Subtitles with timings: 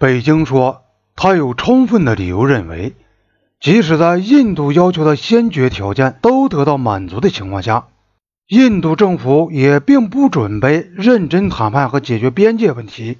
[0.00, 0.84] 北京说，
[1.14, 2.94] 他有充分的理由认为，
[3.60, 7.88] 即使在印度要求的先决条件都得到满足的情况下，
[8.48, 13.18] 印度政府也并不准备认真谈判和解决边界问题。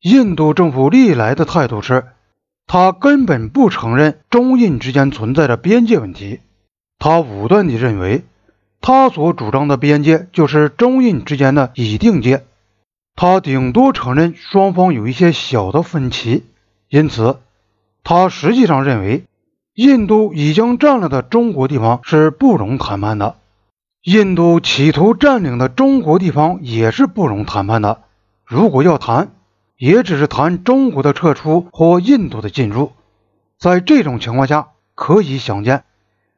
[0.00, 2.06] 印度政府历来的态度是，
[2.66, 6.40] 他根本不承认中印之间存在着边界问题。
[6.98, 8.24] 他武断地认为，
[8.80, 12.42] 他所主张的边界就是中印之间的已定界。
[13.22, 16.46] 他顶多承认双方有一些小的分歧，
[16.88, 17.36] 因此
[18.02, 19.26] 他实际上认为
[19.74, 23.36] 印度已经占了的中国地方是不容谈判的。
[24.02, 28.00] 印度企图占领的中国地方也是不容谈判的。
[28.46, 29.32] 如果要谈，
[29.76, 32.92] 也只是谈中国的撤出或印度的进入。
[33.58, 35.84] 在这种情况下，可以想见，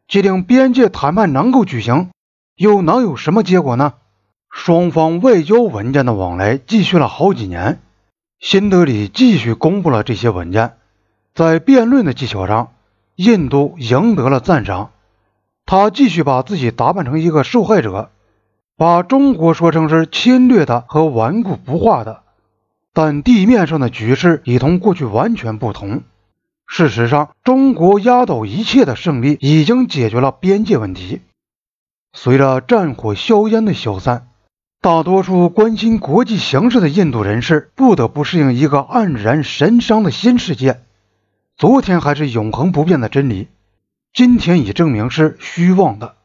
[0.09, 2.11] 既定边界谈判能够举行，
[2.57, 3.95] 又能有什么结果呢？
[4.53, 7.81] 双方外交文件的往来继续了好几年，
[8.39, 10.75] 新德里继续公布了这些文件。
[11.35, 12.73] 在辩论的技巧上，
[13.17, 14.91] 印度赢得了赞赏。
[15.65, 18.11] 他继续把自己打扮成一个受害者，
[18.77, 22.23] 把中国说成是侵略的和顽固不化的。
[22.93, 26.03] 但地面上的局势已同过去完全不同。
[26.67, 31.23] 事实上，中国压倒一切的胜利已经解决了边界问题。
[32.13, 34.29] 随着战火硝烟的消散。
[34.83, 40.81] 大多数关心国际形势的印度人士不得不适应一个黯然神伤的新世界。
[41.57, 43.47] 昨天还是永恒不变的真理，
[44.13, 46.17] 今天已证明是虚妄的。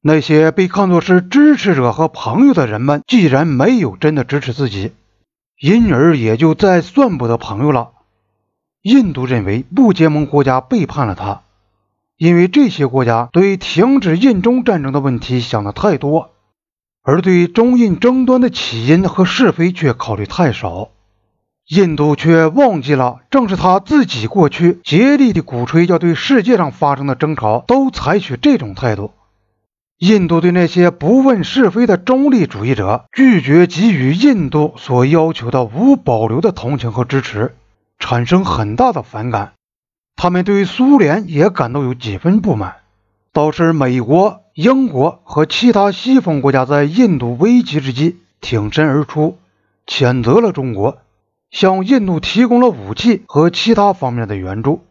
[0.00, 4.90] 那些被看作是支持者和朋友的人们，既然没有真的支持自己，
[5.60, 7.90] 因而也就再算不得朋友了。
[8.82, 11.42] 印度认为不结盟国家背叛了他，
[12.16, 16.30] 因为这些国家对停止印中战争的问题想的太多。
[17.02, 20.90] 而对中印争端的起因和是非却考虑太少，
[21.68, 29.10] 印度却忘记了，正是他自己过去竭力的鼓吹，要对世界上发生的争吵都采取这种态度。
[29.98, 37.54] 印度对那些不问是非的中立主义者，拒绝给予印度所要求的无保留的同情和支持，
[37.98, 39.52] 产生很大的反感。
[40.14, 42.76] 他们对苏联也感到有几分不满，
[43.32, 44.40] 倒是美国。
[44.54, 49.38] 英国和其他西方国家在印度危机之际挺身而出，
[49.86, 50.98] 谴责了中国，
[51.50, 54.82] 向印度提供了武器和其他方面的援助。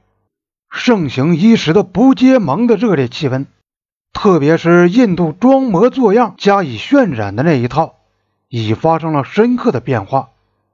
[0.71, 3.45] 盛行一时的不结盟的热烈气氛，
[4.13, 7.97] 特别是印度装模作样加以渲染的那一套，
[8.49, 10.29] 已发生了深刻的变化。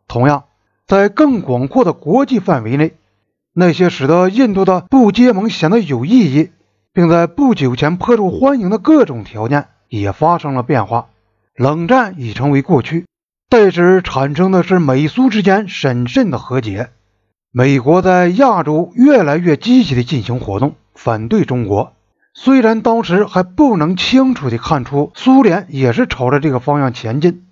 [0.07, 0.45] 同样，
[0.85, 2.94] 在更广阔的国际范围内，
[3.51, 6.51] 那些使得印度的不结盟显得有意义。
[6.97, 11.09] 并在不久前颇受欢迎的各种条件也发生了变化，
[11.56, 13.06] 冷战已成为过去，
[13.50, 16.90] 代之产生的是美苏之间审慎的和解。
[17.52, 21.94] 美国在亚洲越来越积极地进行活动，反对中国。
[22.34, 27.46] 虽然当时还不能清楚地看出苏联也是朝着这个方向前进，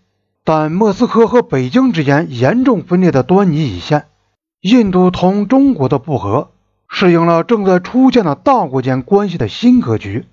[0.44, 4.06] 但莫斯科和北京之间严重分裂的端倪已现。
[4.62, 6.50] 印度同中国的不和。
[6.90, 10.26] 适应了正在出现的大国间关系的新格局，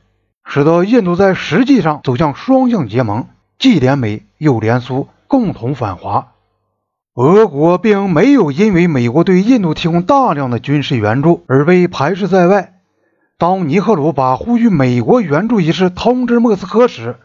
[0.45, 3.27] 使得印度在实际上走向双向结盟，
[3.59, 6.29] 既联美又联苏，共同反华。
[7.15, 12.75] 俄国并没有因为美国对印度提供大量的军事援助而被排斥在外。
[13.37, 17.17] 当尼赫鲁把呼吁美国援助一事通知莫斯科时，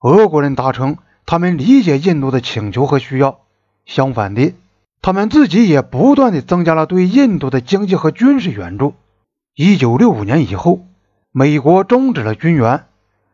[0.00, 3.38] 俄国人答称他们理解印度的请求和需要。
[3.86, 4.52] 相反的。
[5.04, 8.94] 他们自己也不断地增加了对印度的经济和军事援助。
[9.54, 10.80] 一九六五年以后，
[11.30, 12.86] 美国终止了军援，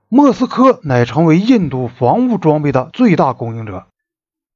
[0.08, 3.86] 莫斯科乃成为印度防务装备的最大供应者。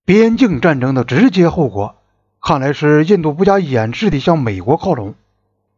[0.04, 1.94] 边境战争的直接后果，
[2.42, 5.14] 看来是印度不加掩饰地向美国靠拢。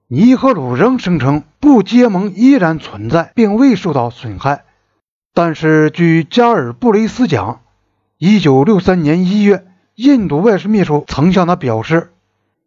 [0.09, 4.65] 尼赫鲁仍声称不结盟依然存在，并未受到损害。
[5.35, 7.61] 但是，据加尔布雷斯讲，
[8.17, 9.67] 一九六三年一月。
[9.97, 12.13] 印度外事秘书曾向他表示，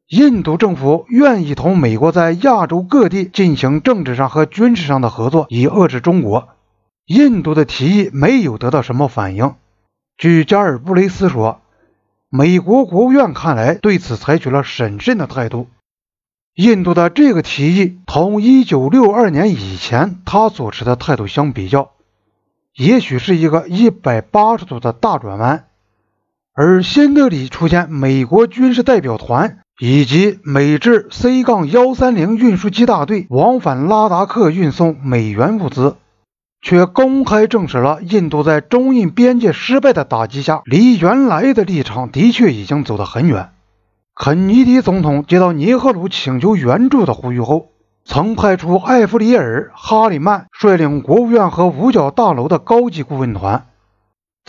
[0.08, 6.50] 印度政府愿意同美国在亚洲各地进行政治上和军事上的合作，以遏制中国。
[7.06, 9.54] 印度的提议没有得到什么反应。
[10.18, 11.62] 据加尔布雷斯说，
[12.30, 15.68] 美国国务院看来对此采取了审慎的态度。
[16.56, 21.92] 印度的这个提议同1962年以前他所持的态度相比较，
[22.75, 25.66] 也许是一个180度的大转弯。
[26.62, 35.96] 而新德里出现美国军事代表团以及美制 C- 杠幺三零运输机大队往返拉达克运送美元物资，
[36.62, 43.52] 却公开证实了印度在中印边界失败的打击下，离原来的立场的确已经走得很远。
[44.14, 47.70] 肯尼迪总统接到尼赫鲁请求援助的呼吁后，
[48.04, 53.68] 曾派出艾弗里尔·哈里曼率领国务院和五角大楼的高级顾问团。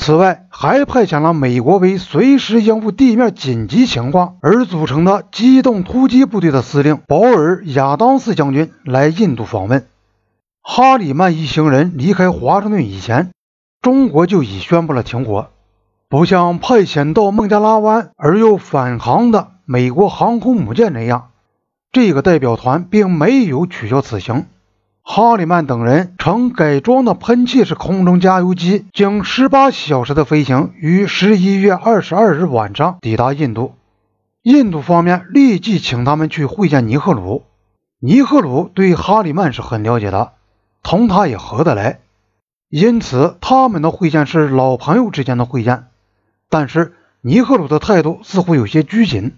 [0.02, 9.86] 此外，还派遣了美国为随时应付地面紧急情况而组成的机动突击部队的司令保尔·亚当斯将军来印度访问。
[10.62, 13.30] 哈里曼一行人离开华盛顿以前，
[13.82, 15.50] 中国就已宣布了停火，
[16.08, 21.28] 不像派遣到孟加拉湾而又返航的美国航空母舰那样，
[21.92, 24.46] 这个代表团并没有取消此行。
[25.12, 33.74] 哈里曼等人乘改装的喷气式空中加油机，经十八小时的飞行，于十一月二十二日晚上抵达印度。
[34.44, 37.42] 印度方面立即请他们去会见尼赫鲁。
[37.98, 40.30] 尼赫鲁对哈里曼是很了解的，
[40.84, 41.98] 同他也合得来，
[42.68, 45.86] 因此他们的会见是老朋友之间的会见。
[46.48, 49.32] 但是尼赫鲁的态度似乎有些拘谨。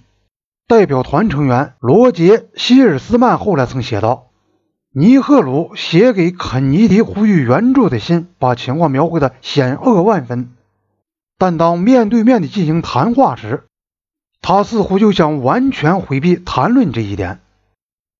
[0.68, 4.26] 代表团成员罗杰·希尔斯曼后来曾写道。
[4.94, 10.50] 尼赫鲁写给肯尼迪呼吁援助的信，把情况描绘的险恶万分。
[11.38, 13.64] 但当面对面的进行谈话时，
[14.42, 17.40] 他似乎就想完全回避谈论这一点。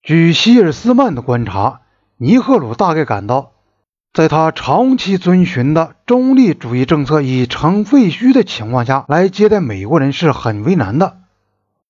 [0.03, 1.83] 据希尔斯曼的观察，
[2.17, 3.53] 尼赫鲁大概感到，
[4.15, 11.19] 在他长期遵循的中立主义政策已成废墟的情况下来接待美国人是很为难的。